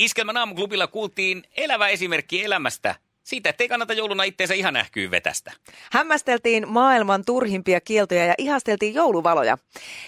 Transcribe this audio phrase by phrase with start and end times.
[0.00, 2.94] Iskelmän aamuklubilla kuultiin elävä esimerkki elämästä.
[3.22, 5.52] Siitä, ettei kannata jouluna itteensä ihan nähkyy vetästä.
[5.92, 9.58] Hämmästeltiin maailman turhimpia kieltoja ja ihasteltiin jouluvaloja.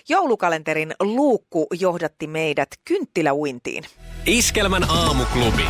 [0.09, 3.85] Joulukalenterin luukku johdatti meidät kynttiläuintiin.
[4.27, 5.65] Iskelmän aamuklubi.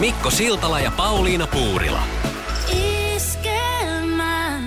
[0.00, 2.02] Mikko Siltala ja Pauliina Puurila.
[3.14, 4.60] Iskelmä.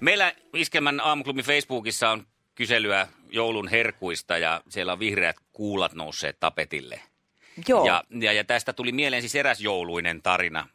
[0.00, 7.00] Meillä Iskelmän aamuklubin Facebookissa on kyselyä joulun herkuista ja siellä on vihreät kuulat nousseet tapetille.
[7.68, 7.86] Joo.
[7.86, 10.68] Ja, ja, ja tästä tuli mieleen siis eräs jouluinen tarina.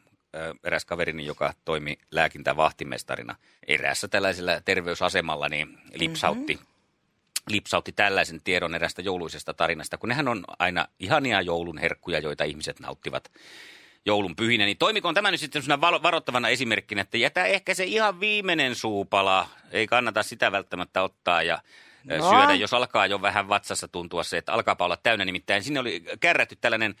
[0.64, 6.66] Eräs kaverini, joka toimi lääkintävahtimestarina eräässä tällaisella terveysasemalla, niin lipsautti, mm-hmm.
[7.48, 12.80] lipsautti tällaisen tiedon erästä jouluisesta tarinasta, kun nehän on aina ihania joulun herkkuja, joita ihmiset
[12.80, 13.32] nauttivat
[14.06, 14.64] joulun pyhinä.
[14.64, 19.48] Niin toimikoon tämä nyt sitten varoittavana esimerkkinä, että jätä ehkä se ihan viimeinen suupala.
[19.70, 21.58] Ei kannata sitä välttämättä ottaa ja
[22.06, 22.30] no.
[22.30, 25.24] Syödä, jos alkaa jo vähän vatsassa tuntua se, että alkaapa olla täynnä.
[25.24, 26.94] Nimittäin sinne oli kärrätty tällainen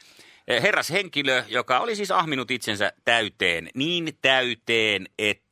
[0.48, 5.45] eh, herrashenkilö, joka oli siis ahminut itsensä täyteen, niin täyteen, että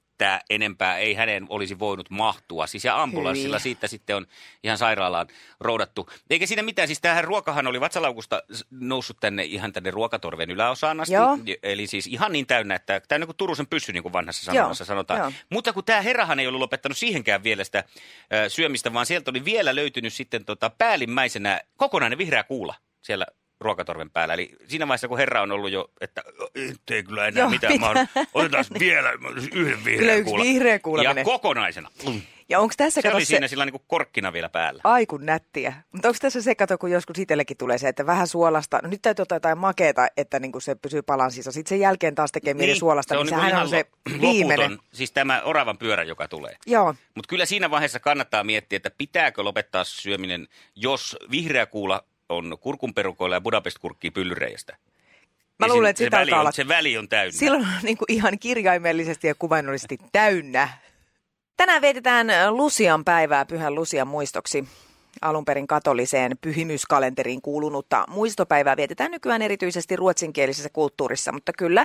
[0.50, 2.66] enempää ei hänen olisi voinut mahtua.
[2.66, 3.62] Siis ja ambulanssilla Hyi.
[3.62, 4.26] siitä sitten on
[4.64, 5.26] ihan sairaalaan
[5.60, 6.10] roudattu.
[6.30, 11.14] Eikä siinä mitään, siis tämähän ruokahan oli vatsalaukusta noussut tänne ihan tänne ruokatorven yläosaan asti.
[11.14, 11.38] Joo.
[11.62, 14.84] Eli siis ihan niin täynnä, että täynnä kuin Turusen pyssy, niin kuin vanhassa Joo, sanonnassa
[14.84, 15.20] sanotaan.
[15.20, 15.32] joo.
[15.50, 17.84] Mutta kun tämä herrahan ei ollut lopettanut siihenkään vielä sitä
[18.32, 23.26] ö, syömistä, vaan sieltä oli vielä löytynyt sitten tota päällimmäisenä kokonainen vihreä kuula siellä
[23.64, 24.34] ruokatorven päällä.
[24.34, 26.22] Eli siinä vaiheessa, kun herra on ollut jo, että
[26.90, 28.06] ei kyllä enää Joo, mitään pitää.
[28.34, 29.12] Otetaan vielä
[29.54, 30.46] yhden vihreän yksi kuulan.
[30.46, 31.24] vihreä kuula Ja menee.
[31.24, 31.90] kokonaisena.
[32.48, 34.80] Ja onko tässä Se kato oli se, siinä sillä niin kuin korkkina vielä päällä.
[34.84, 35.72] Aikun nättiä.
[35.92, 39.02] Mutta onko tässä se, kato, kun joskus itsellekin tulee se, että vähän suolasta, no nyt
[39.02, 41.52] täytyy ottaa jotain makeeta, että niinku se pysyy balanssissa.
[41.52, 44.70] Sitten sen jälkeen taas tekee mieli suolasta, niin, niinku sehän ihan on se lo- viimeinen.
[44.70, 46.56] loputon, siis tämä oravan pyörä, joka tulee.
[46.66, 52.58] Joo, Mutta kyllä siinä vaiheessa kannattaa miettiä, että pitääkö lopettaa syöminen, jos vihreä kuula on
[52.60, 54.76] kurkunperukoilla ja Budapest-kurkkii pyllyreijästä.
[55.58, 57.38] Mä Niin luulen, että se sitä väli, alkaa on, olla- se väli on täynnä.
[57.38, 60.68] silloin on niinku ihan kirjaimellisesti ja kuvainnollisesti täynnä.
[61.56, 64.64] Tänään vietetään Lucian päivää pyhän Lucian muistoksi.
[65.22, 71.80] Alun perin katoliseen pyhimyskalenteriin kuulunutta muistopäivää vietetään nykyään erityisesti ruotsinkielisessä kulttuurissa, mutta kyllä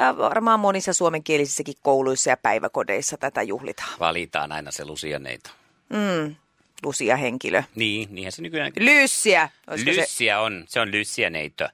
[0.00, 3.88] äh, varmaan monissa suomenkielisissäkin kouluissa ja päiväkodeissa tätä juhlitaan.
[4.00, 5.50] Valitaan aina se lusianeito.
[5.90, 6.34] Mm,
[6.84, 7.62] Lucia-henkilö.
[7.74, 8.72] Niin, niinhän se nykyään...
[8.78, 9.48] Lyssiä!
[9.70, 10.36] Olisiko se?
[10.36, 11.68] On, se on lyssianeito.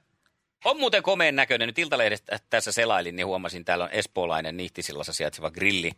[0.65, 1.67] On muuten komeen näköinen.
[1.67, 5.91] Nyt Iltalehdestä tässä selailin, niin huomasin, täällä on espoolainen Nihtisillassa sijaitseva grilli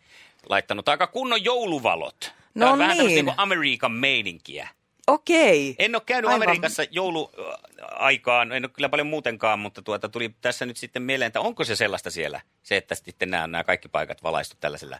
[0.50, 2.34] laittanut aika kunnon jouluvalot.
[2.56, 3.26] No Tää on vähän tämmöistä niin.
[3.26, 4.70] niin Amerikan meininkiä.
[5.08, 5.76] Okei.
[5.80, 6.48] En ole käynyt Aivan.
[6.48, 11.42] Amerikassa jouluaikaan, en ole kyllä paljon muutenkaan, mutta tuota, tuli tässä nyt sitten mieleen, että
[11.42, 15.00] onko se sellaista siellä, se, että sitten nämä, nämä kaikki paikat valaistu tällaisilla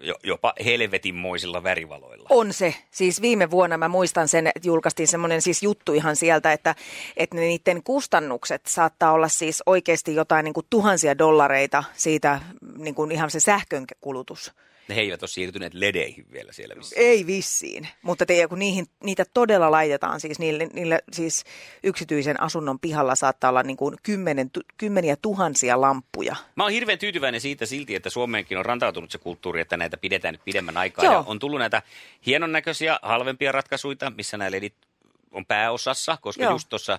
[0.00, 2.26] jo, jopa helvetinmoisilla värivaloilla.
[2.30, 2.74] On se.
[2.90, 6.74] Siis viime vuonna mä muistan sen, että julkaistiin semmoinen siis juttu ihan sieltä, että,
[7.16, 12.40] että niiden kustannukset saattaa olla siis oikeasti jotain niin kuin tuhansia dollareita siitä
[12.78, 13.84] niin kuin ihan se sähkön
[14.88, 16.96] Ne eivät ole siirtyneet ledeihin vielä siellä missä.
[16.98, 21.44] Ei vissiin, mutta te, kun niihin, niitä todella laitetaan, siis niille, niille siis
[21.82, 26.36] yksityisen asunnon pihalla saattaa olla niin kuin kymmenen, tu, kymmeniä tuhansia lamppuja.
[26.56, 30.34] Mä oon hirveän tyytyväinen siitä silti, että Suomeenkin on rantautunut se kulttuuri, että näitä pidetään
[30.34, 31.04] nyt pidemmän aikaa.
[31.04, 31.14] Joo.
[31.14, 31.82] Ja on tullut näitä
[32.26, 34.74] hienon näköisiä, halvempia ratkaisuja, missä nämä ledit
[35.34, 36.42] on pääosassa, koska.
[36.42, 36.52] Joo.
[36.52, 36.98] just tuossa äh,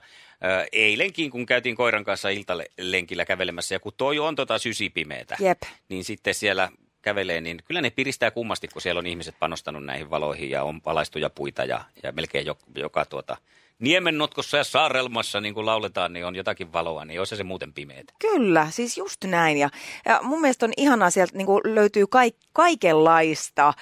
[0.72, 5.62] eilenkin, kun käytiin koiran kanssa iltalenkillä kävelemässä, ja kun toi on tota sysipimeetä, Jep.
[5.90, 6.70] niin sitten siellä
[7.06, 10.82] kävelee, niin kyllä ne piristää kummasti, kun siellä on ihmiset panostanut näihin valoihin ja on
[10.86, 13.38] valaistuja puita ja, ja melkein joka, joka tuota,
[13.80, 18.14] niemennotkossa ja saarelmassa, niin kuin lauletaan, niin on jotakin valoa, niin olisi se muuten pimeätä.
[18.20, 19.58] Kyllä, siis just näin.
[19.58, 19.70] Ja,
[20.06, 23.74] ja mun mielestä on ihanaa, sieltä niin löytyy kaik, kaikenlaista.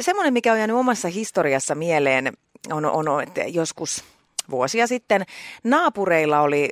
[0.00, 2.32] Semmoinen, mikä on jäänyt omassa historiassa mieleen,
[2.72, 4.04] on, on, että joskus
[4.50, 5.22] vuosia sitten
[5.64, 6.68] naapureilla oli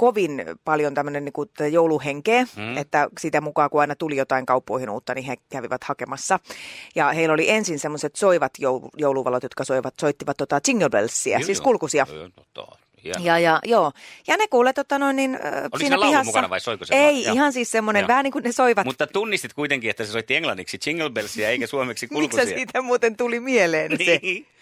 [0.00, 2.76] kovin paljon tämmöinen niin kuin, jouluhenkeä, mm.
[2.76, 6.40] että sitä mukaan kun aina tuli jotain kauppoihin uutta, niin he kävivät hakemassa.
[6.94, 11.46] Ja heillä oli ensin semmoiset soivat joulu, jouluvalot, jotka soivat, soittivat tota jingle bellsia, Joo,
[11.46, 11.64] siis joo.
[11.64, 12.06] kulkusia.
[12.12, 12.66] Joo, no,
[13.04, 13.24] hieno.
[13.24, 13.92] Ja, ja, joo.
[14.26, 16.28] ja ne kuulee tota noin, niin, Oliko siinä laulu pihassa.
[16.28, 17.34] mukana vai soiko se Ei, vaan?
[17.34, 18.86] Ihan siis semmoinen, vähän niin kuin ne soivat.
[18.86, 22.56] Mutta tunnistit kuitenkin, että se soitti englanniksi Jingle Bellsia eikä suomeksi Miksi kulkusia.
[22.56, 24.20] siitä muuten tuli mieleen se?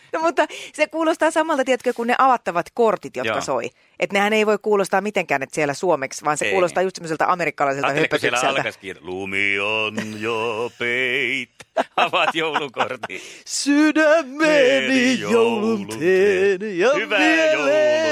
[0.13, 3.41] No, mutta se kuulostaa samalta, tiedätkö, kuin ne avattavat kortit, jotka Joo.
[3.41, 3.71] soi.
[4.01, 6.51] Että nehän ei voi kuulostaa mitenkään että siellä suomeksi, vaan se Ei.
[6.53, 8.49] kuulostaa just semmoiselta amerikkalaiselta kun siellä höpötykseltä.
[8.49, 11.51] alkaisikin, lumi on jo peit.
[11.97, 13.21] Avaat joulukortin.
[13.47, 17.53] Sydämeni joulunteen ja Hyvää mieleen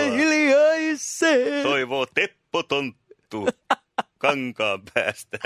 [0.06, 0.16] joulua.
[0.16, 1.62] hiljaiseen.
[1.62, 3.48] Toivoo Teppo Tonttu
[4.18, 5.38] kankaan päästä.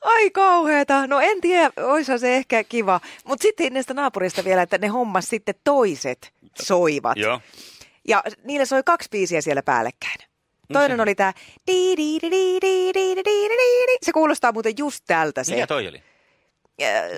[0.00, 1.06] Ai kauheeta.
[1.06, 3.00] No en tiedä, oishan se ehkä kiva.
[3.24, 6.32] Mutta sitten näistä naapurista vielä, että ne hommas sitten toiset
[6.62, 7.16] soivat.
[7.16, 7.40] Joo.
[8.08, 10.18] Ja niille soi kaksi biisiä siellä päällekkäin.
[10.68, 11.32] No Toinen oli tämä
[14.02, 15.54] Se kuulostaa muuten just tältä se.
[15.54, 16.02] Mikä toi oli?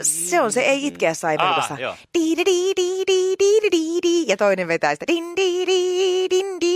[0.02, 1.76] Se on se ei itkeä sai Aa, melkoista.
[1.80, 1.94] joo.
[4.26, 5.06] Ja toinen vetää sitä.
[5.06, 6.67] Din, di, di, din, di, di,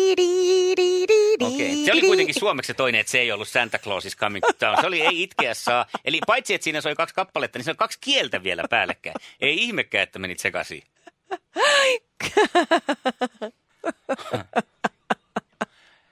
[1.47, 1.85] Okei.
[1.85, 4.53] Se oli kuitenkin suomeksi se toinen, että se ei ollut Santa Claus is coming to
[4.53, 4.77] town.
[4.81, 5.87] Se oli ei itkeä saa.
[6.05, 9.17] Eli paitsi, että siinä soi kaksi kappaletta, niin se on kaksi kieltä vielä päällekkäin.
[9.41, 10.83] Ei ihmekään, että menit sekaisin.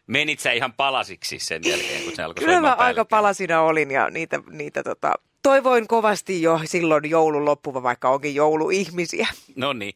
[0.06, 4.10] Menit sä ihan palasiksi sen jälkeen, kun se alkoi Kyllä mä aika palasina olin ja
[4.10, 5.12] niitä, niitä tota,
[5.42, 9.28] toivoin kovasti jo silloin joulun loppuva, vaikka onkin jouluihmisiä.
[9.56, 9.94] No niin.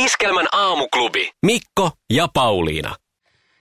[0.00, 1.30] Iskelmän aamuklubi.
[1.46, 2.94] Mikko ja Pauliina.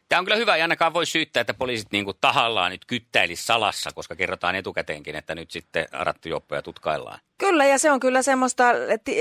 [0.09, 3.45] Tämä on kyllä hyvä, ei ainakaan voi syyttää, että poliisit niin kuin tahallaan nyt kyttäilisi
[3.45, 7.19] salassa, koska kerrotaan etukäteenkin, että nyt sitten rattijuoppoja tutkaillaan.
[7.38, 9.12] Kyllä, ja se on kyllä semmoista että,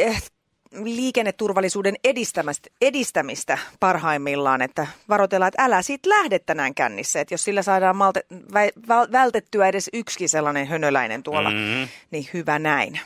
[0.85, 7.21] liikenneturvallisuuden edistämistä, edistämistä parhaimmillaan, että varoitellaan, että älä siitä lähde tänään kännissä.
[7.21, 11.89] Että jos sillä saadaan malte, vä, väl- vältettyä edes yksikin sellainen hönöläinen tuolla, Mm.
[12.11, 13.01] niin hyvä näin.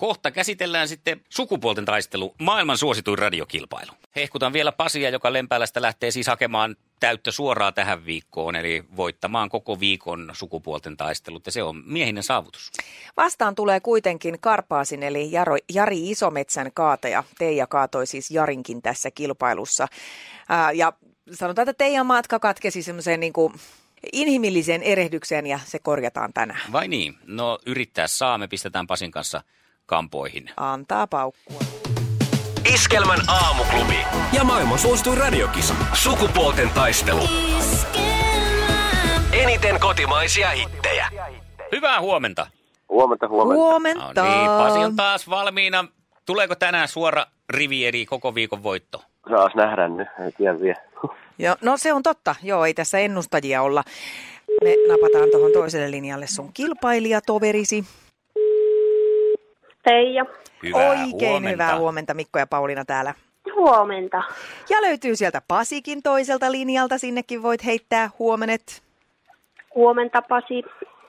[0.00, 3.90] Kohta käsitellään sitten sukupuolten taistelu, maailman suosituin radiokilpailu.
[4.16, 9.80] Hehkutan vielä Pasia, joka Lempäälästä lähtee siis hakemaan täyttä suoraa tähän viikkoon, eli voittamaan koko
[9.80, 12.70] viikon sukupuolten taistelut, ja se on miehinen saavutus.
[13.16, 17.24] Vastaan tulee kuitenkin Karpaasin eli Jaro, Jari Isometsän kaataja.
[17.38, 19.88] Teija kaatoi siis Jarinkin tässä kilpailussa.
[20.48, 20.92] Ää, ja
[21.32, 23.54] sanotaan, että Teijan matka katkesi semmoiseen niin kuin
[24.12, 26.72] inhimilliseen erehdykseen ja se korjataan tänään.
[26.72, 27.18] Vai niin?
[27.26, 29.42] No yrittää saa, me pistetään Pasin kanssa
[29.90, 30.50] kampoihin.
[30.56, 31.60] Antaa paukkua.
[32.74, 33.98] Iskelmän aamuklubi.
[34.32, 35.74] Ja maailman suosituin radiokisa.
[35.92, 37.20] Sukupuolten taistelu.
[39.32, 41.08] Eniten kotimaisia hittejä.
[41.72, 42.46] Hyvää huomenta.
[42.88, 43.54] Huomenta, huomenta.
[43.54, 44.22] Huomenta.
[44.22, 45.84] No niin, Pasi on taas valmiina.
[46.26, 49.02] Tuleeko tänään suora rivi eli koko viikon voitto?
[49.30, 50.80] Saas nähdä nyt, ei tiedä vielä.
[51.38, 52.34] Joo, no se on totta.
[52.42, 53.84] Joo, ei tässä ennustajia olla.
[54.64, 57.84] Me napataan tuohon toiselle linjalle sun kilpailijatoverisi.
[59.82, 60.24] Teija.
[60.62, 61.50] Hyvää Oikein huomenta.
[61.50, 63.14] hyvää huomenta Mikko ja Pauliina täällä.
[63.56, 64.22] Huomenta.
[64.70, 68.82] Ja löytyy sieltä Pasikin toiselta linjalta, sinnekin voit heittää huomenet.
[69.74, 70.62] Huomenta, Pasi.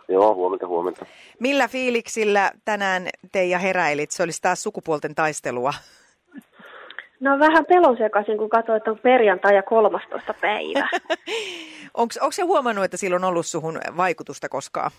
[0.07, 1.05] Joo, huomenta, huomenta.
[1.39, 4.11] Millä fiiliksillä tänään Teija heräilit?
[4.11, 5.73] Se olisi taas sukupuolten taistelua.
[7.19, 10.33] No vähän pelosekaisin, kun katsoin, että on perjantai ja 13.
[10.41, 10.89] päivä.
[11.93, 14.91] Onko se huomannut, että sillä on ollut suhun vaikutusta koskaan?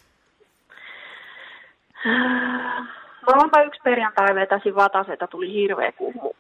[3.27, 6.33] No onpa yksi perjantai vetäsin vataseta, tuli hirveä kuhmu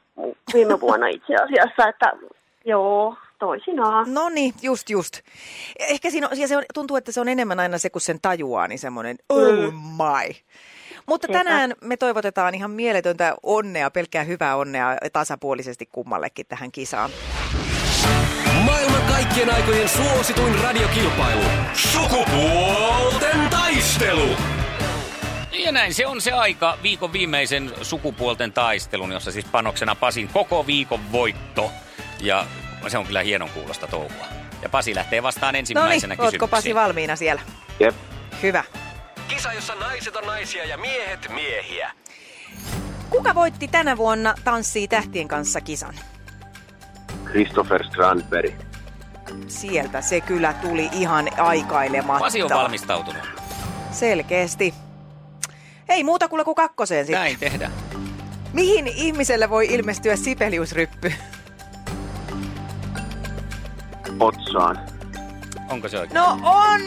[0.55, 2.13] viime vuonna itse asiassa, että
[2.65, 4.15] joo, toisinaan.
[4.15, 5.21] No niin, just just.
[5.79, 8.19] Ehkä siinä on, ja se on, tuntuu, että se on enemmän aina se, kun sen
[8.23, 10.35] tajuaa, niin semmoinen oh my.
[11.07, 17.11] Mutta tänään me toivotetaan ihan mieletöntä onnea, pelkkää hyvää onnea tasapuolisesti kummallekin tähän kisaan.
[18.65, 21.43] Maailman kaikkien aikojen suosituin radiokilpailu.
[21.75, 24.29] Sukupuolten taistelu.
[25.65, 30.67] Ja näin se on se aika viikon viimeisen sukupuolten taistelun, jossa siis panoksena Pasin koko
[30.67, 31.71] viikon voitto.
[32.21, 32.47] Ja
[32.89, 34.27] se on kyllä hienon kuulosta touhua.
[34.63, 37.43] Ja Pasi lähtee vastaan No ensimmäisenä niin, ootko Pasi valmiina siellä?
[37.81, 37.95] Jep.
[38.43, 38.65] Hyvä.
[39.29, 41.91] Kisa, jossa naiset on naisia ja miehet miehiä.
[43.11, 45.95] Kuka voitti tänä vuonna Tanssii tähtien kanssa kisan?
[47.25, 48.55] Christopher Strandberg.
[49.49, 52.25] Sieltä se kyllä tuli ihan aikailematta.
[52.25, 53.23] Pasi on valmistautunut.
[53.91, 54.75] Selkeästi.
[55.89, 57.21] Ei muuta kuule kuin kakkoseen sitten.
[57.21, 57.73] Näin tehdään.
[58.53, 61.13] Mihin ihmiselle voi ilmestyä sipeliusryppy?
[64.21, 64.79] Otsaan.
[65.71, 66.15] Onko se oikein?
[66.15, 66.81] No on!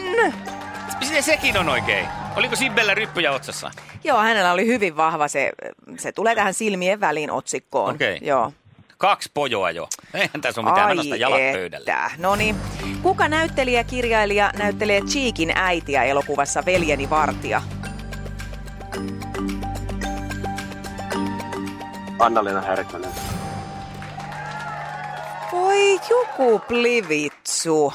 [1.00, 2.08] Miten sekin on oikein?
[2.36, 3.70] Oliko Sibbellä ryppyjä otsassa?
[4.04, 5.52] Joo, hänellä oli hyvin vahva se,
[5.98, 7.94] se tulee tähän silmien väliin otsikkoon.
[7.94, 8.18] Okei.
[8.22, 8.52] Joo.
[8.98, 9.88] Kaksi pojoa jo.
[10.14, 10.96] Eihän tässä ole mitään.
[10.96, 11.94] Nostan jalat pöydälle.
[12.18, 12.56] No niin.
[13.02, 17.62] Kuka näyttelijä, kirjailija näyttelee Cheekin äitiä elokuvassa Veljeni Vartija?
[22.18, 23.10] Anna-Leena Härkönen.
[25.52, 27.94] Voi joku plivitsu.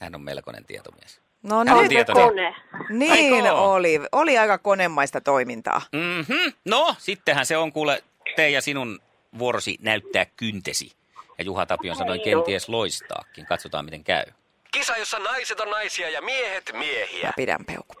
[0.00, 1.20] Hän on melkoinen tietomies.
[1.42, 2.24] No Hän on nyt tietoinen.
[2.28, 2.54] Kone.
[2.90, 4.00] Niin oli.
[4.12, 5.82] Oli aika konemaista toimintaa.
[5.92, 6.52] Mhm.
[6.64, 8.04] No, sittenhän se on kuule
[8.36, 8.98] te ja sinun
[9.38, 10.92] vuorosi näyttää kyntesi.
[11.38, 13.46] Ja Juha Tapion sanoi kenties loistaakin.
[13.46, 14.24] Katsotaan, miten käy.
[14.70, 17.26] Kisa, jossa naiset on naisia ja miehet miehiä.
[17.26, 17.94] Mä pidän peukku.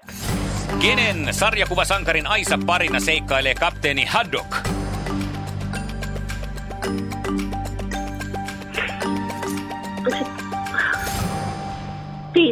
[0.82, 4.48] Kenen sarjakuvasankarin Aisa parina seikkailee kapteeni Haddock?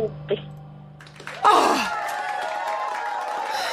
[0.01, 0.39] Tintti.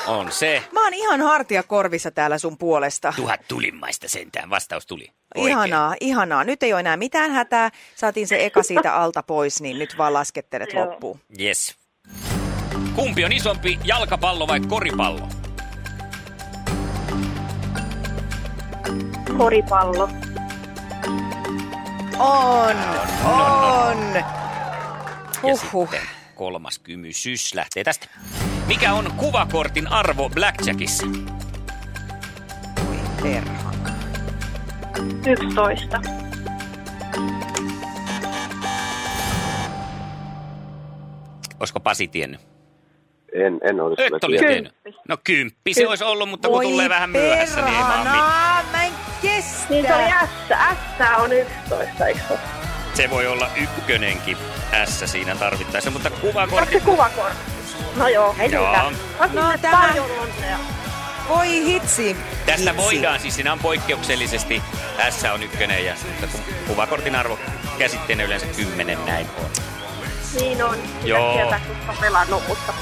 [0.07, 0.63] On se.
[0.71, 3.13] Mä oon ihan hartia korvissa täällä sun puolesta.
[3.15, 4.49] Tuhat tulimmaista sentään.
[4.49, 5.07] Vastaus tuli.
[5.35, 5.51] Oikein.
[5.51, 6.43] Ihanaa, ihanaa.
[6.43, 7.69] Nyt ei ole enää mitään hätää.
[7.95, 10.85] Saatiin se eka siitä alta pois, niin nyt vaan laskettelet Joo.
[10.85, 11.19] loppuun.
[11.41, 11.75] Yes.
[12.95, 15.27] Kumpi on isompi, jalkapallo vai koripallo?
[19.37, 20.09] Koripallo.
[22.19, 22.75] On,
[23.25, 24.13] on.
[24.13, 24.23] Ja
[25.43, 25.89] Huhhuh.
[25.89, 28.07] sitten kolmas kymysys lähtee tästä.
[28.67, 31.07] Mikä on kuvakortin arvo Blackjackissa?
[32.89, 33.73] Oi perhana.
[35.27, 36.01] 11.
[41.59, 42.41] Olisiko Pasi tiennyt?
[43.33, 44.73] En, en olisi Et olisi tiennyt.
[44.83, 45.01] tiennyt.
[45.07, 48.15] No kymppi se olisi ollut, mutta kun Voi tulee vähän myöhässä, niin ei vaan mitään.
[48.15, 49.65] perhana, mä en kestä.
[49.69, 50.47] Niin se oli S.
[50.49, 52.39] S on 11, eikö se ole?
[52.93, 54.37] Se voi olla ykkönenkin
[54.85, 56.79] S siinä tarvittaessa, mutta Onko se kuvakortti...
[56.79, 57.37] kuvakortti?
[57.95, 58.67] No joo, ei Joo.
[58.67, 58.93] mitään.
[59.19, 59.93] No, No, tämä-.
[61.29, 62.17] Voi hitsi.
[62.45, 62.77] Tästä Hitsi.
[62.85, 64.61] voidaan, siis siinä on poikkeuksellisesti
[65.09, 67.39] S on ykkönen ja sitten ku- kuvakortin arvo
[67.77, 69.49] käsitteenä yleensä kymmenen näin on.
[70.39, 70.75] Niin on.
[70.75, 71.33] Sitä Joo.
[71.33, 72.73] Tietää, kun pelannut, mutta...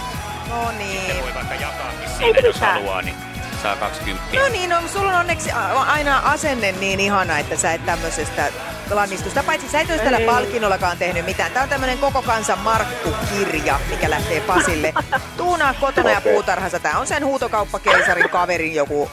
[0.49, 1.21] No niin.
[1.23, 3.15] voi vaikka jakaakin Ei siinä, jos haluaa, niin
[3.63, 4.37] saa 20.
[4.39, 5.51] No niin, no, sulla on onneksi
[5.87, 8.47] aina asenne niin ihana, että sä et tämmöisestä
[8.95, 9.43] lannistusta.
[9.43, 11.51] Paitsi sä et olisi tällä palkinnollakaan tehnyt mitään.
[11.51, 14.93] Tämä on tämmöinen koko kansan Markku-kirja, mikä lähtee Pasille.
[15.37, 16.33] Tuunaa kotona ja Okei.
[16.33, 16.79] puutarhassa.
[16.79, 19.09] Tämä on sen huutokauppakeisarin kaverin joku,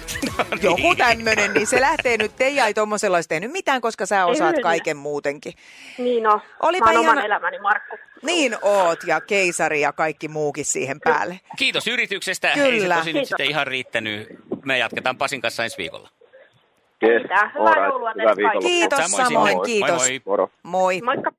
[0.62, 1.54] joku tämmöinen.
[1.54, 2.36] Niin se lähtee nyt.
[2.36, 5.52] Teija ei tommosella olisi tehnyt mitään, koska sä osaat kaiken muutenkin.
[5.98, 6.40] Niin on.
[6.62, 7.96] Olipa Mä oon oman elämäni Markku.
[8.22, 11.40] Niin oot ja keisari ja kaikki muukin siihen päälle.
[11.58, 12.50] Kiitos yrityksestä.
[12.54, 12.66] Kyllä.
[12.66, 13.28] Ei se tosi nyt Kiitos.
[13.28, 14.28] sitten ihan riittänyt.
[14.64, 16.08] Me jatketaan Pasin kanssa ensi viikolla.
[17.02, 17.22] Yes.
[17.22, 17.88] Hyvää Alright.
[17.88, 18.68] joulua teille kaikille.
[18.68, 19.90] Kiitos Samoin kiitos.
[19.90, 20.20] Moi moi.
[20.26, 20.50] Moro.
[20.62, 21.00] Moi.
[21.04, 21.32] Moikka.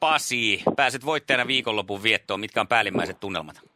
[0.00, 2.40] Pasi, pääset voittajana viikonlopun viettoon.
[2.40, 3.60] Mitkä on päällimmäiset tunnelmat?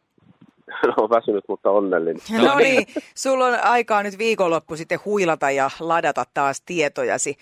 [0.97, 2.21] No väsynyt, mutta onnellinen.
[2.41, 7.37] No niin, sulla on aikaa nyt viikonloppu sitten huilata ja ladata taas tietojasi.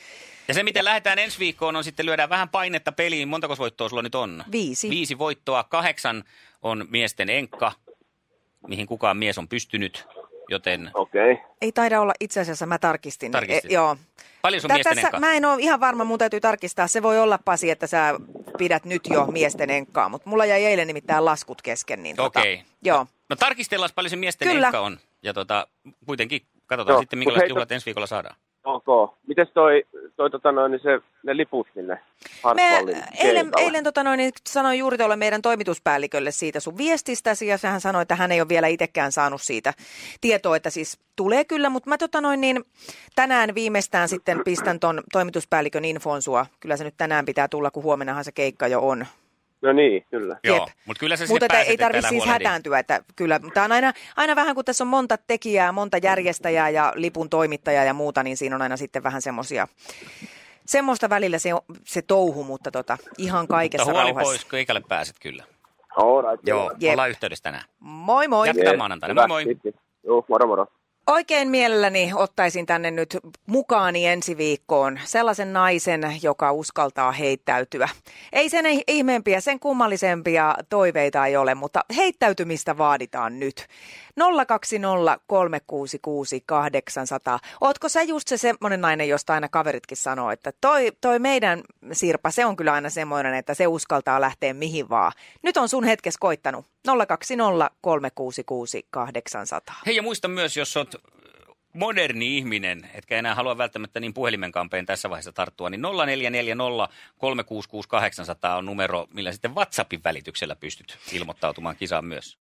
[0.47, 3.27] Ja se, miten lähdetään ensi viikkoon, on sitten lyödään vähän painetta peliin.
[3.27, 4.43] Montako voittoa sulla nyt on?
[4.51, 4.89] Viisi.
[4.89, 5.63] Viisi voittoa.
[5.63, 6.23] Kahdeksan
[6.61, 7.71] on miesten enkka,
[8.67, 10.07] mihin kukaan mies on pystynyt,
[10.51, 11.31] joten Okei.
[11.31, 11.45] Okay.
[11.61, 13.31] Ei taida olla, itse asiassa mä tarkistin.
[13.31, 13.71] Tarkistit?
[13.71, 13.97] E, joo.
[14.41, 16.87] paljon sun Tä- miesten tässä, mä en ole ihan varma, mun täytyy tarkistaa.
[16.87, 18.15] Se voi olla, Pasi, että sä
[18.57, 22.03] pidät nyt jo miesten enkkaa, mutta mulla jäi eilen nimittäin laskut kesken.
[22.03, 22.57] Niin Okei.
[22.57, 23.07] Tota, joo.
[23.29, 24.67] No tarkistellaan paljon se miesten Kyllä.
[24.67, 24.99] enkka on.
[25.23, 25.67] Ja tota,
[26.05, 28.35] kuitenkin katsotaan Joo, sitten, minkälaiset juhlat ensi viikolla saadaan.
[28.63, 29.15] Ok.
[29.27, 29.83] Mites toi,
[30.15, 31.99] toi tota noin, niin se, ne liput sinne
[32.55, 32.77] Me
[33.19, 37.81] eilen, eilen tota noin, niin sanoin juuri tuolle meidän toimituspäällikölle siitä sun viestistäsi ja hän
[37.81, 39.73] sanoi, että hän ei ole vielä itsekään saanut siitä
[40.21, 42.63] tietoa, että siis tulee kyllä, mutta mä tota noin, niin
[43.15, 46.45] tänään viimeistään sitten pistän ton toimituspäällikön infoon sua.
[46.59, 49.05] Kyllä se nyt tänään pitää tulla, kun huomennahan se keikka jo on.
[49.61, 50.37] No niin, kyllä.
[50.43, 50.67] Joo, Jep.
[50.85, 52.43] mutta kyllä se Mutta ei tarvitse siis huolehdi.
[52.45, 56.69] hätääntyä, että kyllä, tämä on aina, aina vähän, kun tässä on monta tekijää, monta järjestäjää
[56.69, 59.67] ja lipun toimittajaa ja muuta, niin siinä on aina sitten vähän semmoisia,
[60.65, 61.49] semmoista välillä se,
[61.85, 64.29] se touhu, mutta tota, ihan kaikessa Mutta huoli rauhassa.
[64.29, 65.43] pois, keikalle pääset kyllä.
[65.95, 66.47] Alright.
[66.47, 66.91] Joo, Jep.
[66.93, 67.63] ollaan yhteydessä tänään.
[67.79, 68.47] Moi moi!
[68.47, 69.27] Jatketaan maanantaina.
[69.27, 69.73] Moi moi.
[70.03, 70.65] Joo, moro moro.
[71.07, 77.89] Oikein mielelläni ottaisin tänne nyt mukaani ensi viikkoon sellaisen naisen, joka uskaltaa heittäytyä.
[78.33, 83.67] Ei sen ihmeempiä, sen kummallisempia toiveita ei ole, mutta heittäytymistä vaaditaan nyt.
[84.19, 84.25] 020366800.
[87.61, 92.31] Ootko sä just se semmoinen nainen, josta aina kaveritkin sanoo, että toi, toi meidän Sirpa,
[92.31, 95.11] se on kyllä aina semmoinen, että se uskaltaa lähteä mihin vaan.
[95.43, 96.65] Nyt on sun hetkes koittanut.
[96.87, 96.91] 020366800.
[99.85, 100.95] Hei ja muista myös, jos oot
[101.73, 107.87] moderni ihminen, etkä enää halua välttämättä niin puhelimen kampeen tässä vaiheessa tarttua, niin 0440 366
[108.57, 112.37] on numero, millä sitten WhatsAppin välityksellä pystyt ilmoittautumaan kisaan myös.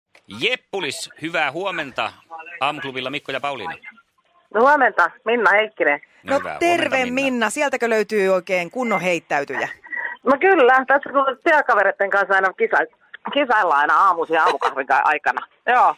[0.41, 2.13] Jeppulis, hyvää huomenta.
[2.61, 3.75] Aamuklubilla Mikko ja Pauliina.
[4.55, 6.01] No huomenta, Minna Heikkinen.
[6.23, 7.31] No hyvää terve huomenta, Minna.
[7.31, 9.69] Minna, sieltäkö löytyy oikein kunnon heittäytyjä?
[10.23, 12.77] No kyllä, tässä kun työkavereiden kanssa aina kisa,
[13.33, 15.47] kisaillaan aina aamuisin aamukahvin ka- aikana.
[15.67, 15.95] Joo,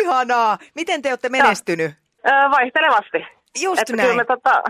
[0.00, 0.58] Ihanaa!
[0.74, 1.92] Miten te olette menestynyt?
[2.28, 3.26] öö, vaihtelevasti.
[3.62, 4.08] Just että näin.
[4.08, 4.62] kyllä me tota,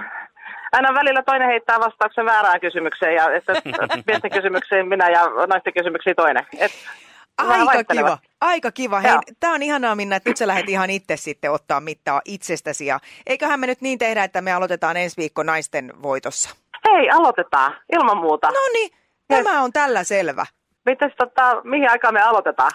[0.72, 3.52] aina välillä toinen heittää vastauksen väärään kysymykseen ja että
[4.06, 6.46] miesten kysymyksiin minä ja naisten kysymyksiin toinen.
[6.58, 6.72] Et,
[7.38, 9.00] Aika kiva, aika kiva.
[9.00, 9.20] Hei, Joo.
[9.40, 12.86] tämä on ihanaa Minna, että nyt sä lähdet ihan itse sitten ottaa mittaa itsestäsi.
[12.86, 16.50] Ja eiköhän me nyt niin tehdä, että me aloitetaan ensi viikko naisten voitossa.
[16.92, 18.46] Hei, aloitetaan, ilman muuta.
[18.46, 18.90] No niin,
[19.28, 20.46] tämä on tällä selvä.
[20.86, 22.70] Mites tota, mihin aikaan me aloitetaan?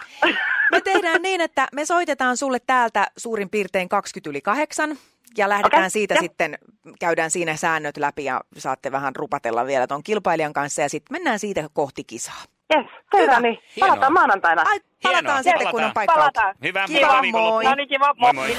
[0.72, 4.96] Me tehdään niin, että me soitetaan sulle täältä suurin piirtein 20 yli 8
[5.36, 6.20] ja lähdetään Okei, siitä joo.
[6.20, 6.58] sitten,
[7.00, 11.38] käydään siinä säännöt läpi ja saatte vähän rupatella vielä ton kilpailijan kanssa ja sitten mennään
[11.38, 12.42] siitä kohti kisaa.
[12.76, 13.40] Yes, tehdään Hyvä.
[13.40, 13.58] niin.
[13.76, 13.88] Hienoa.
[13.88, 14.62] Palataan maanantaina.
[14.66, 16.14] Ai, palataan Hienoa, sitten, kun on paikka.
[16.14, 16.54] Palataan.
[16.62, 17.64] Hyvää Kiva, moi.
[17.64, 18.14] No niin, kiva.
[18.16, 18.56] Moi moi.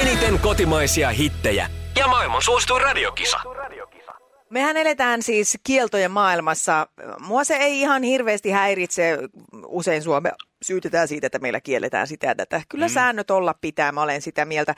[0.00, 3.40] Eniten kotimaisia hittejä ja maailman suosituin radiokisa.
[4.50, 6.86] Mehän eletään siis kieltojen maailmassa.
[7.20, 9.18] Mua se ei ihan hirveästi häiritse.
[9.66, 12.62] Usein Suomea syytetään siitä, että meillä kielletään sitä tätä.
[12.68, 12.92] Kyllä mm.
[12.92, 14.74] säännöt olla pitää, mä olen sitä mieltä.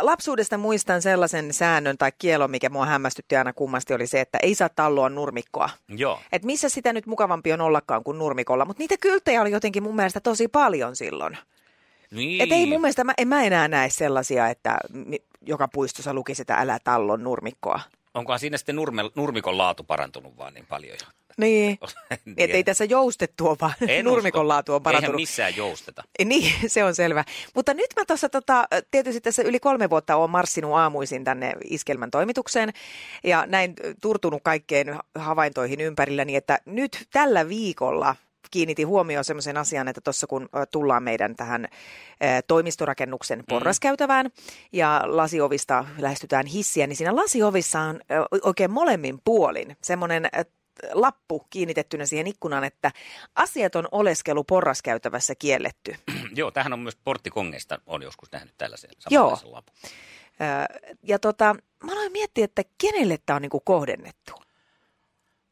[0.00, 4.54] Lapsuudesta muistan sellaisen säännön tai kielon, mikä mua hämmästytti aina kummasti, oli se, että ei
[4.54, 5.70] saa talloa nurmikkoa.
[5.88, 6.20] Joo.
[6.32, 8.64] Et missä sitä nyt mukavampi on ollakaan kuin nurmikolla.
[8.64, 11.38] Mutta niitä kylttejä oli jotenkin mun mielestä tosi paljon silloin.
[12.10, 12.42] Niin.
[12.42, 14.78] Et ei mun mielestä, mä, en mä enää näe sellaisia, että
[15.42, 17.80] joka puistossa lukisi, että älä tallon nurmikkoa.
[18.14, 21.06] Onkohan siinä sitten nurme, nurmikon laatu parantunut vaan niin paljon jo?
[21.38, 21.78] Niin.
[22.36, 24.48] Että ei tässä joustettu ole, vaan En nurmikon usko.
[24.48, 25.16] laatu on Eihän parantunut.
[25.16, 26.02] missään jousteta.
[26.24, 27.24] Niin, se on selvä.
[27.54, 32.10] Mutta nyt mä tuossa tota, tietysti tässä yli kolme vuotta olen marssinut aamuisin tänne iskelmän
[32.10, 32.72] toimitukseen
[33.24, 38.16] ja näin turtunut kaikkeen havaintoihin ympärilläni, että nyt tällä viikolla
[38.50, 41.68] kiinnitin huomioon semmoisen asian, että tuossa kun tullaan meidän tähän
[42.46, 44.30] toimistorakennuksen porraskäytävään
[44.72, 48.00] ja lasiovista lähestytään hissiä, niin siinä lasiovissa on
[48.42, 50.28] oikein molemmin puolin semmoinen
[50.92, 52.92] lappu kiinnitettynä siihen ikkunaan, että
[53.34, 55.94] asiaton oleskelu porraskäytävässä kielletty.
[56.36, 59.38] Joo, tähän on myös porttikongeista, on joskus nähnyt tällaisen Joo.
[59.44, 59.74] lapun.
[61.02, 64.32] Ja tota, mä aloin miettiä, että kenelle tämä on niinku kohdennettu.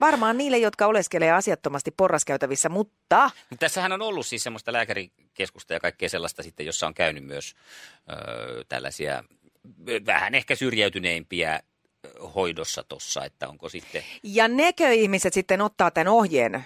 [0.00, 6.08] Varmaan niille, jotka oleskelee asiattomasti porraskäytävissä, mutta tässähän on ollut siis semmoista lääkärikeskusta ja kaikkea
[6.08, 7.54] sellaista sitten, jossa on käynyt myös
[8.10, 9.24] ö, tällaisia
[10.06, 11.60] vähän ehkä syrjäytyneimpiä
[12.34, 14.02] hoidossa tossa, että onko sitten...
[14.22, 16.64] ja nekö ihmiset sitten ottaa tämän ohjeen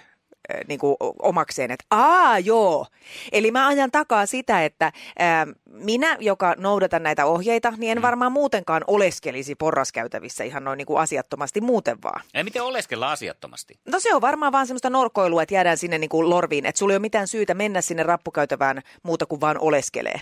[0.69, 2.87] niin kuin omakseen, että aa joo.
[3.33, 8.33] Eli mä ajan takaa sitä, että ää, minä, joka noudatan näitä ohjeita, niin en varmaan
[8.33, 12.23] muutenkaan oleskelisi porraskäytävissä ihan noin niin kuin asiattomasti muuten vaan.
[12.35, 13.75] Ja miten oleskella asiattomasti?
[13.89, 16.93] No se on varmaan vaan semmoista norkoilua, että jäädään sinne niin kuin lorviin, että sulla
[16.93, 20.21] ei ole mitään syytä mennä sinne rappukäytävään muuta kuin vaan oleskelee.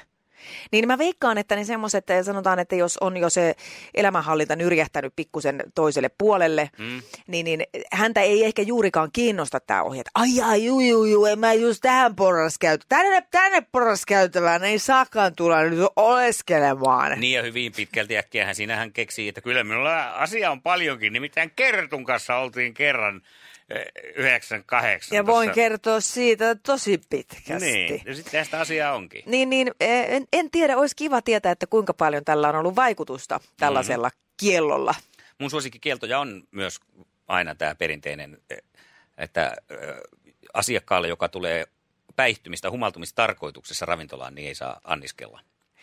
[0.72, 3.54] Niin mä veikkaan, että ne semmoiset, sanotaan, että jos on jo se
[3.94, 7.02] elämänhallinta nyrjähtänyt pikkusen toiselle puolelle, mm.
[7.26, 10.00] niin, niin häntä ei ehkä juurikaan kiinnosta tämä ohje.
[10.00, 12.84] että Ai ai, juu, juu, juu, en mä just tähän porraskäytä.
[12.88, 17.20] Tänne, tänne porraskäytävään ei saakaan tulla nyt oleskelemaan.
[17.20, 21.12] Niin ja hyvin pitkälti äkkiähän siinähän keksii, että kyllä minulla asia on paljonkin.
[21.12, 23.22] Nimittäin Kertun kanssa oltiin kerran
[24.16, 25.16] 98.
[25.16, 25.54] Ja voin tossa.
[25.54, 27.70] kertoa siitä tosi pitkästi.
[27.72, 29.22] Niin, ja sitten tästä asiaa onkin.
[29.26, 33.40] Niin, niin en, en tiedä, olisi kiva tietää, että kuinka paljon tällä on ollut vaikutusta
[33.56, 34.14] tällaisella Mhm.
[34.16, 34.34] mm-hmm.
[34.36, 34.94] kiellolla.
[35.38, 36.80] Mun suosikkikieltoja on myös
[37.28, 38.58] aina tämä perinteinen, eh,
[39.18, 39.78] että eh,
[40.54, 41.66] asiakkaalle, joka tulee
[42.16, 45.40] päihtymistä, humaltumista tarkoituksessa ravintolaan, niin ei saa anniskella.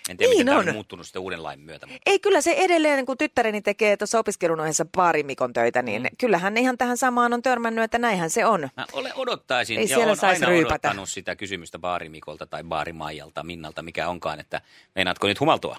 [0.10, 0.68] En tiedä, Niin miten tämä on.
[0.68, 1.86] on muuttunut sitten uuden lain myötä.
[1.88, 6.08] mutta- Ei, kyllä se edelleen, kun tyttäreni tekee tuossa opiskelun ohessa baarimikon töitä, niin mm.
[6.18, 8.70] kyllähän ihan tähän samaan on törmännyt, että näinhän se on.
[8.78, 10.74] Mä ole, odottaisin Ei ja olen aina ryypätä.
[10.88, 14.62] odottanut sitä kysymystä baarimikolta tai baarimaijalta, Minnalta, mikä onkaan, että
[14.96, 15.78] meinaatko nyt humaltua?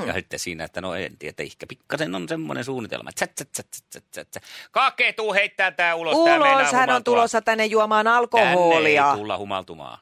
[0.00, 0.06] Mm.
[0.06, 3.10] Ja sitten siinä, että no en tiedä, ehkä pikkasen on semmoinen suunnitelma.
[3.12, 4.40] Tsä, tsä, tsä, tsä, tsä, tsä.
[4.70, 6.16] Kake, tuu heittää tää ulos.
[6.24, 9.10] tää Ulos hän on tulossa tänne juomaan Tänne alkoholia.
[9.10, 9.98] ei tulla humaltumaan.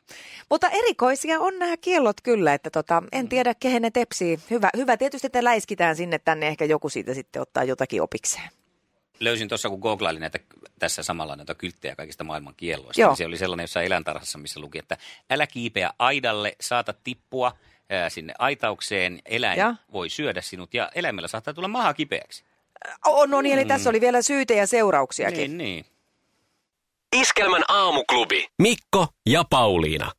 [0.50, 4.38] Mutta erikoisia on nämä kiellot kyllä, että tota, en tiedä kehen ne tepsii.
[4.50, 8.50] Hyvä, hyvä tietysti, että läiskitään sinne tänne, ehkä joku siitä sitten ottaa jotakin opikseen.
[9.20, 10.38] Löysin tuossa, kun googlailin näitä
[10.78, 13.00] tässä samalla näitä kylttejä kaikista maailman kielloista.
[13.00, 13.10] Joo.
[13.10, 14.96] Niin se oli sellainen jossain eläintarhassa, missä luki, että
[15.30, 17.52] älä kiipeä aidalle, saata tippua
[18.08, 19.74] sinne aitaukseen, eläin Ja?
[19.92, 22.44] voi syödä sinut ja eläimellä saattaa tulla maha kipeäksi.
[23.06, 25.38] Oh, no niin, eli tässä oli vielä syytä ja seurauksiakin.
[25.38, 25.84] Niin, niin.
[27.16, 28.46] Iskelmän aamuklubi.
[28.58, 30.12] Mikko ja Pauliina.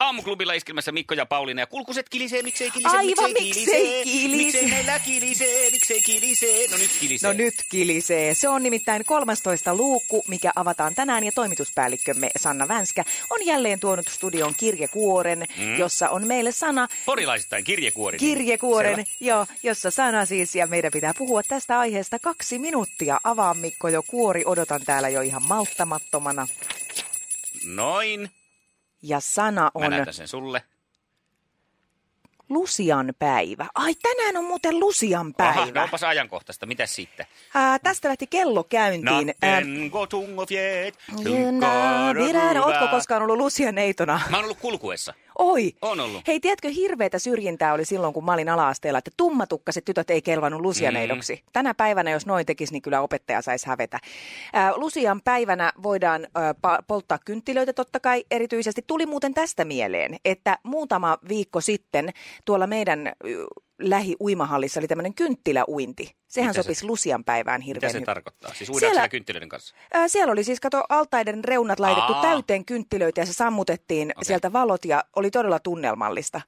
[0.00, 4.36] Aamuklubilla iskelmässä Mikko ja Pauliina ja kulkuset kilisee, miksei kilisee, Aivan, miksei miksei kilise.
[4.36, 7.32] Miksei meillä kilisee, miksei kilisee, no nyt kilisee.
[7.32, 8.34] No nyt kilisee.
[8.34, 14.08] Se on nimittäin 13 luukku, mikä avataan tänään ja toimituspäällikkömme Sanna Vänskä on jälleen tuonut
[14.08, 15.76] studion kirjekuoren, mm.
[15.78, 18.18] jossa on meille sana Porilaisittain kirjekuori.
[18.18, 19.10] kirjekuoren, Selvä.
[19.20, 23.20] joo, jossa sana siis, ja meidän pitää puhua tästä aiheesta kaksi minuuttia.
[23.24, 26.48] Avaa Mikko jo kuori, odotan täällä jo ihan malttamattomana.
[27.64, 28.30] Noin.
[29.02, 30.62] Ja sana Mä on näytän sen sulle.
[32.48, 33.66] Lusian päivä.
[33.74, 35.60] Ai tänään on muuten Lusian päivä.
[35.60, 36.66] Aha, no onpas ajankohtaista.
[36.66, 37.26] Mitäs sitten?
[37.54, 39.34] Ää, tästä lähti kello käyntiin.
[42.26, 44.20] Virän, ootko koskaan ollut Lusian neitona?
[44.30, 45.14] Mä oon ollut kulkuessa.
[45.42, 45.72] Oi!
[45.82, 46.26] On ollut.
[46.26, 50.60] Hei, tiedätkö, hirveätä syrjintää oli silloin, kun mä olin ala-asteella, että tummatukkaset tytöt ei kelvannut
[50.60, 51.34] lusianeidoksi.
[51.34, 51.50] Mm.
[51.52, 53.98] Tänä päivänä, jos noin tekisi, niin kyllä opettaja saisi hävetä.
[54.52, 56.54] Ää, Lusian päivänä voidaan ää,
[56.86, 58.82] polttaa kynttilöitä totta kai erityisesti.
[58.86, 62.10] Tuli muuten tästä mieleen, että muutama viikko sitten
[62.44, 63.12] tuolla meidän
[63.80, 66.14] lähi-uimahallissa oli tämmöinen kynttiläuinti.
[66.28, 68.06] Sehän Mitä se- sopisi Lusian päivään Mitä hirveän se hyvin.
[68.06, 68.54] tarkoittaa?
[68.54, 69.74] Siis Siellä- siellä kynttilöiden kanssa?
[69.92, 72.22] Ää, Siellä oli siis, kato, altaiden reunat laitettu Aa.
[72.22, 74.24] täyteen kynttilöitä ja se sammutettiin Okei.
[74.24, 76.40] sieltä valot ja oli todella tunnelmallista.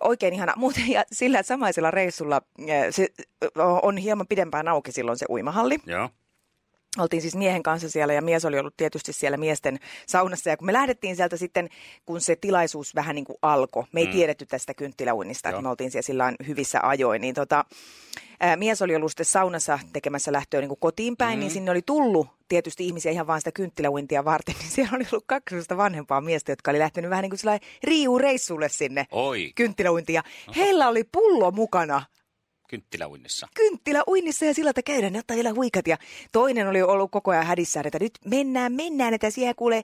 [0.00, 0.52] Oikein ihana.
[0.56, 3.08] Muuten ja sillä samaisella reissulla ää, se
[3.82, 5.78] on hieman pidempään auki silloin se uimahalli.
[5.86, 6.08] Joo.
[6.98, 10.50] Oltiin siis miehen kanssa siellä ja mies oli ollut tietysti siellä miesten saunassa.
[10.50, 11.68] Ja kun me lähdettiin sieltä sitten,
[12.06, 14.12] kun se tilaisuus vähän niin kuin alkoi, me ei mm.
[14.12, 17.64] tiedetty tästä kynttiläuinnista, että me oltiin siellä sillä hyvissä ajoin, niin tota,
[18.40, 21.40] ää, mies oli ollut sitten saunassa tekemässä lähtöä niin kuin kotiin päin, mm.
[21.40, 25.24] niin sinne oli tullut tietysti ihmisiä ihan vaan sitä kynttiläuintia varten, niin siellä oli ollut
[25.26, 30.22] kaksi vanhempaa miestä, jotka oli lähtenyt vähän niin kuin sellainen riiureissulle sinne Oi, kynttiläuintia.
[30.56, 32.02] Heillä oli pullo mukana
[32.68, 33.48] kynttiläuinnissa.
[33.54, 35.86] kynttilä uinnissa ja sillä tavalla käydään, ne ottaa vielä huikat.
[35.88, 35.96] Ja
[36.32, 39.82] toinen oli ollut koko ajan hädissään, että nyt mennään, mennään, että siellä kuule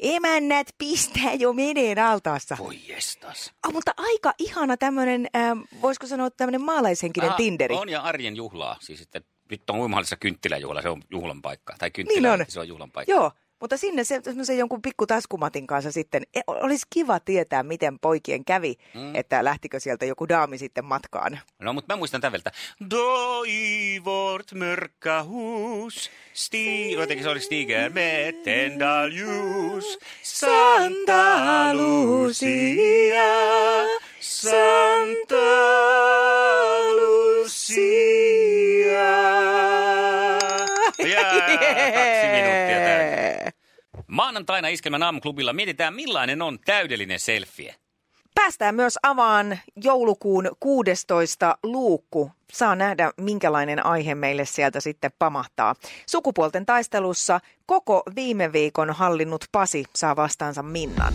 [0.00, 2.56] emännät pistää jo meneen altaassa.
[2.58, 3.52] Voi jestas.
[3.66, 7.74] Oh, mutta aika ihana tämmöinen, äh, voisiko sanoa tämmöinen maalaishenkinen Ah, Tinderi.
[7.74, 8.76] On ja arjen juhlaa.
[8.80, 11.74] Siis että nyt on uimahallissa kynttiläjuhla, se on juhlan paikka.
[11.78, 12.44] Tai Niin kynttilä, on.
[12.48, 13.12] se on juhlan paikka.
[13.12, 17.98] Joo, mutta sinne se, semmoisen jonkun pikku taskumatin kanssa sitten, e, olisi kiva tietää, miten
[17.98, 19.14] poikien kävi, mm.
[19.14, 21.40] että lähtikö sieltä joku daami sitten matkaan.
[21.58, 22.52] No, mutta mä muistan täveltä.
[22.90, 26.92] Do i vårt mörka hus sti...
[26.92, 33.32] Jotenkin se oli stiger med tändal ljus Santa Lucia
[34.20, 35.36] Santa
[36.96, 37.96] Lucia
[41.12, 43.35] Ja kaksi minuuttia täynnä.
[44.06, 47.74] Maanantaina Iskelmän aamuklubilla mietitään, millainen on täydellinen selfie.
[48.34, 52.30] Päästään myös avaan joulukuun 16 luukku.
[52.52, 55.74] Saa nähdä, minkälainen aihe meille sieltä sitten pamahtaa.
[56.06, 61.14] Sukupuolten taistelussa koko viime viikon hallinnut Pasi saa vastaansa Minnan.